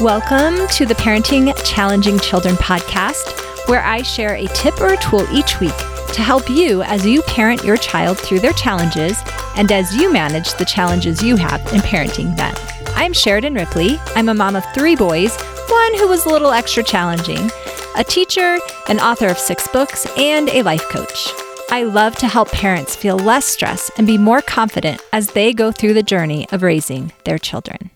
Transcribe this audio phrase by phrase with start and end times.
[0.00, 5.24] Welcome to the Parenting Challenging Children podcast, where I share a tip or a tool
[5.30, 5.76] each week
[6.14, 9.16] to help you as you parent your child through their challenges
[9.54, 12.54] and as you manage the challenges you have in parenting them.
[12.96, 13.98] I'm Sheridan Ripley.
[14.16, 15.36] I'm a mom of three boys,
[15.68, 17.50] one who was a little extra challenging,
[17.96, 21.28] a teacher, an author of six books, and a life coach.
[21.70, 25.70] I love to help parents feel less stress and be more confident as they go
[25.70, 27.90] through the journey of raising their children.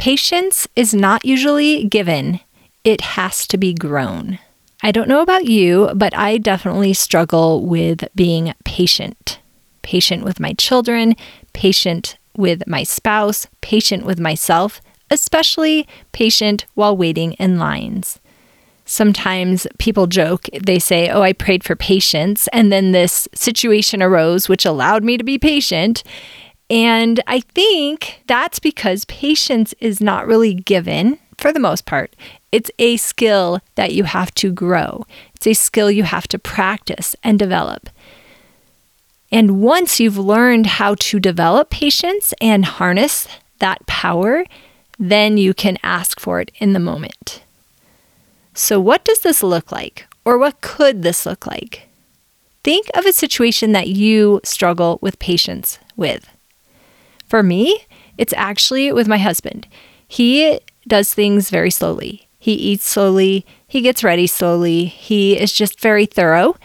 [0.00, 2.40] Patience is not usually given,
[2.84, 4.38] it has to be grown.
[4.82, 9.40] I don't know about you, but I definitely struggle with being patient.
[9.82, 11.16] Patient with my children,
[11.52, 14.80] patient with my spouse, patient with myself,
[15.10, 18.20] especially patient while waiting in lines
[18.86, 22.48] sometimes people joke, they say, Oh, I prayed for patience.
[22.52, 26.02] And then this situation arose, which allowed me to be patient.
[26.70, 32.14] And I think that's because patience is not really given for the most part.
[32.52, 37.16] It's a skill that you have to grow, it's a skill you have to practice
[37.24, 37.90] and develop.
[39.32, 43.28] And once you've learned how to develop patience and harness
[43.60, 44.44] that power,
[44.98, 47.42] then you can ask for it in the moment.
[48.54, 50.06] So, what does this look like?
[50.24, 51.88] Or what could this look like?
[52.62, 56.28] Think of a situation that you struggle with patience with.
[57.30, 57.86] For me,
[58.18, 59.68] it's actually with my husband.
[60.08, 62.26] He does things very slowly.
[62.40, 66.56] He eats slowly, he gets ready slowly, he is just very thorough.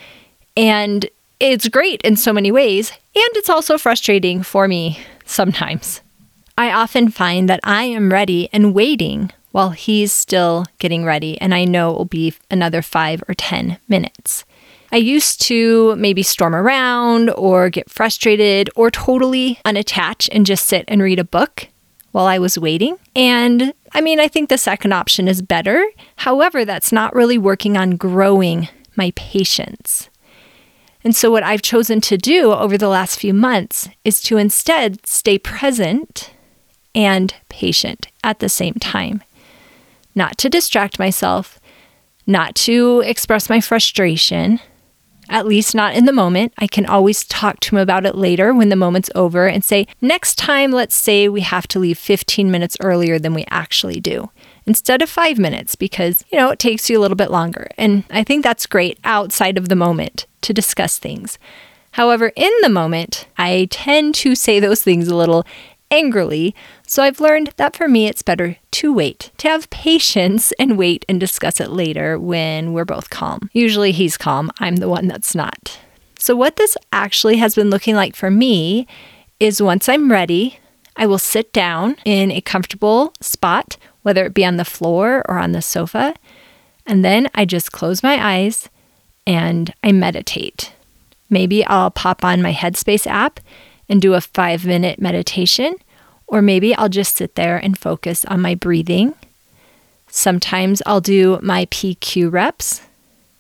[0.57, 1.07] And
[1.39, 6.01] it's great in so many ways, and it's also frustrating for me sometimes.
[6.57, 11.53] I often find that I am ready and waiting while he's still getting ready, and
[11.53, 14.45] I know it will be another five or 10 minutes.
[14.95, 20.85] I used to maybe storm around or get frustrated or totally unattach and just sit
[20.87, 21.67] and read a book
[22.13, 22.97] while I was waiting.
[23.13, 25.85] And I mean, I think the second option is better.
[26.15, 30.09] However, that's not really working on growing my patience.
[31.03, 35.05] And so, what I've chosen to do over the last few months is to instead
[35.05, 36.31] stay present
[36.95, 39.21] and patient at the same time
[40.17, 41.59] not to distract myself,
[42.25, 44.61] not to express my frustration,
[45.29, 46.53] at least not in the moment.
[46.57, 49.87] I can always talk to him about it later when the moment's over and say,
[50.01, 54.29] next time, let's say we have to leave 15 minutes earlier than we actually do
[54.65, 57.67] instead of five minutes because, you know, it takes you a little bit longer.
[57.77, 61.37] And I think that's great outside of the moment to discuss things.
[61.91, 65.45] However, in the moment, I tend to say those things a little
[65.91, 66.55] angrily.
[66.87, 71.05] So I've learned that for me, it's better to wait, to have patience and wait
[71.07, 73.49] and discuss it later when we're both calm.
[73.53, 75.79] Usually he's calm, I'm the one that's not.
[76.17, 78.87] So, what this actually has been looking like for me
[79.39, 80.59] is once I'm ready,
[80.95, 85.37] I will sit down in a comfortable spot, whether it be on the floor or
[85.37, 86.15] on the sofa,
[86.85, 88.69] and then I just close my eyes
[89.27, 90.73] and I meditate.
[91.29, 93.39] Maybe I'll pop on my Headspace app
[93.89, 95.75] and do a five minute meditation,
[96.27, 99.13] or maybe I'll just sit there and focus on my breathing.
[100.07, 102.81] Sometimes I'll do my PQ reps,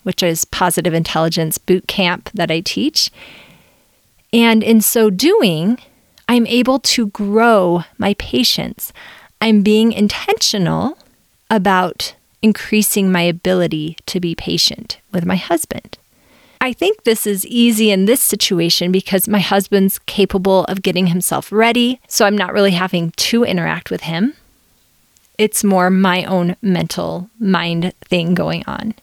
[0.03, 3.11] which is positive intelligence boot camp that I teach.
[4.33, 5.79] And in so doing,
[6.27, 8.91] I'm able to grow my patience.
[9.39, 10.97] I'm being intentional
[11.49, 15.97] about increasing my ability to be patient with my husband.
[16.65, 21.51] I think this is easy in this situation because my husband's capable of getting himself
[21.51, 24.33] ready, so I'm not really having to interact with him.
[25.37, 28.95] It's more my own mental mind thing going on.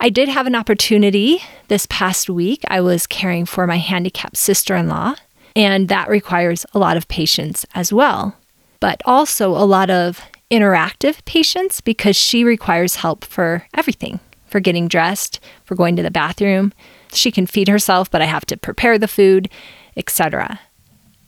[0.00, 2.64] I did have an opportunity this past week.
[2.66, 5.14] I was caring for my handicapped sister in law,
[5.54, 8.34] and that requires a lot of patience as well,
[8.80, 14.18] but also a lot of interactive patience because she requires help for everything
[14.50, 16.72] for getting dressed, for going to the bathroom.
[17.12, 19.48] She can feed herself, but I have to prepare the food,
[19.96, 20.60] etc.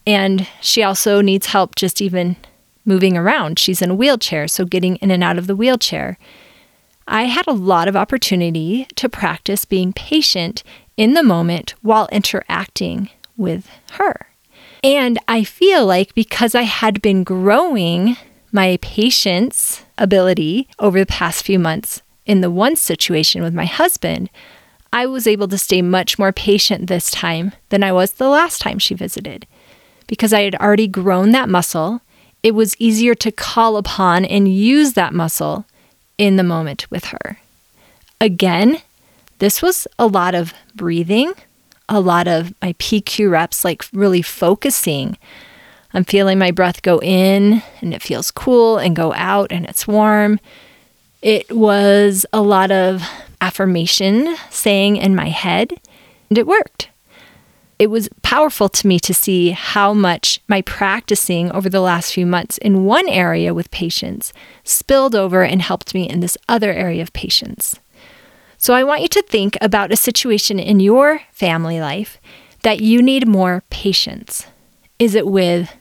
[0.05, 2.35] And she also needs help just even
[2.85, 3.59] moving around.
[3.59, 6.17] She's in a wheelchair, so getting in and out of the wheelchair.
[7.07, 10.63] I had a lot of opportunity to practice being patient
[10.95, 14.27] in the moment while interacting with her.
[14.83, 18.17] And I feel like because I had been growing
[18.51, 24.29] my patience ability over the past few months, in the one situation with my husband,
[24.91, 28.61] I was able to stay much more patient this time than I was the last
[28.61, 29.47] time she visited.
[30.07, 32.01] Because I had already grown that muscle,
[32.43, 35.65] it was easier to call upon and use that muscle
[36.17, 37.39] in the moment with her.
[38.21, 38.81] Again,
[39.39, 41.33] this was a lot of breathing,
[41.89, 45.17] a lot of my PQ reps, like really focusing
[45.93, 49.87] I'm feeling my breath go in and it feels cool and go out and it's
[49.87, 50.39] warm.
[51.23, 53.01] It was a lot of
[53.39, 55.79] affirmation saying in my head,
[56.29, 56.89] and it worked.
[57.79, 62.25] It was powerful to me to see how much my practicing over the last few
[62.25, 64.33] months in one area with patience
[64.65, 67.79] spilled over and helped me in this other area of patience.
[68.57, 72.19] So I want you to think about a situation in your family life
[72.63, 74.45] that you need more patience.
[74.99, 75.73] Is it with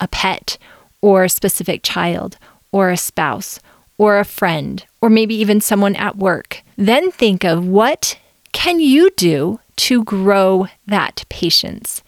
[0.00, 0.58] a pet
[1.00, 2.36] or a specific child
[2.72, 3.60] or a spouse
[4.02, 6.62] or a friend or maybe even someone at work?
[6.76, 8.18] Then think of what
[8.52, 12.02] can you do to grow that patience?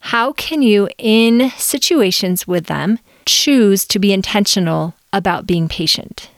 [0.00, 6.30] How can you, in situations with them, choose to be intentional about being patient?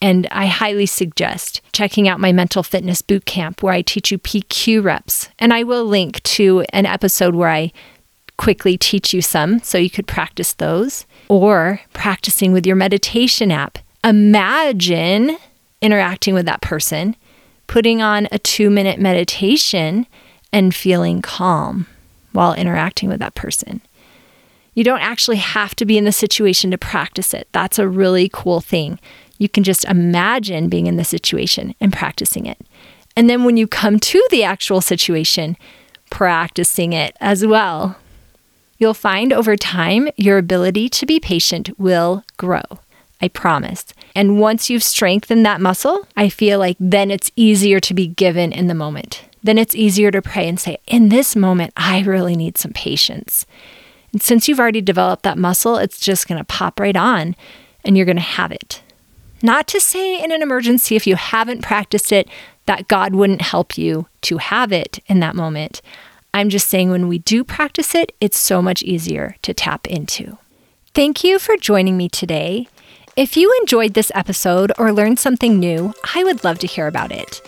[0.00, 4.18] And I highly suggest checking out my mental fitness boot camp where I teach you
[4.18, 5.30] PQ reps.
[5.38, 7.72] And I will link to an episode where I
[8.36, 13.78] quickly teach you some so you could practice those or practicing with your meditation app.
[14.06, 15.36] Imagine
[15.82, 17.16] interacting with that person
[17.66, 20.06] putting on a two minute meditation
[20.52, 21.88] and feeling calm
[22.30, 23.80] while interacting with that person.
[24.74, 27.48] You don't actually have to be in the situation to practice it.
[27.50, 29.00] That's a really cool thing.
[29.38, 32.58] You can just imagine being in the situation and practicing it.
[33.16, 35.56] And then when you come to the actual situation,
[36.10, 37.96] practicing it as well.
[38.78, 42.62] You'll find over time your ability to be patient will grow.
[43.20, 43.86] I promise.
[44.14, 48.52] And once you've strengthened that muscle, I feel like then it's easier to be given
[48.52, 49.22] in the moment.
[49.42, 53.46] Then it's easier to pray and say, in this moment, I really need some patience.
[54.12, 57.36] And since you've already developed that muscle, it's just going to pop right on
[57.84, 58.82] and you're going to have it.
[59.42, 62.28] Not to say in an emergency, if you haven't practiced it,
[62.66, 65.80] that God wouldn't help you to have it in that moment.
[66.34, 70.38] I'm just saying when we do practice it, it's so much easier to tap into.
[70.92, 72.68] Thank you for joining me today.
[73.16, 77.10] If you enjoyed this episode or learned something new, I would love to hear about
[77.10, 77.40] it.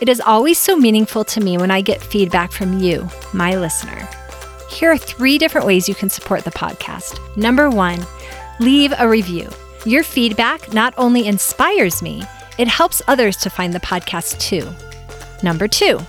[0.00, 4.08] It is always so meaningful to me when I get feedback from you, my listener.
[4.70, 7.18] Here are three different ways you can support the podcast.
[7.36, 8.00] Number one,
[8.60, 9.50] leave a review.
[9.84, 12.22] Your feedback not only inspires me,
[12.56, 14.66] it helps others to find the podcast too.
[15.42, 16.00] Number two,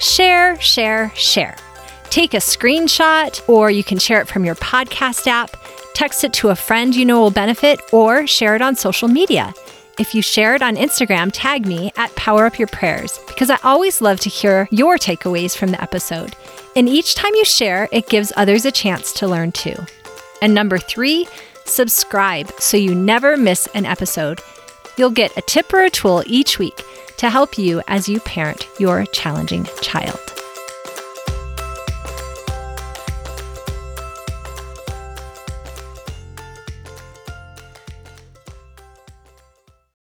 [0.00, 1.58] share, share, share.
[2.08, 5.54] Take a screenshot, or you can share it from your podcast app
[5.96, 9.54] text it to a friend you know will benefit, or share it on social media.
[9.98, 13.58] If you share it on Instagram, tag me at Power Up Your Prayers because I
[13.64, 16.36] always love to hear your takeaways from the episode.
[16.76, 19.74] And each time you share, it gives others a chance to learn too.
[20.42, 21.26] And number three,
[21.64, 24.42] subscribe so you never miss an episode.
[24.98, 26.78] You'll get a tip or a tool each week
[27.16, 30.35] to help you as you parent your challenging child.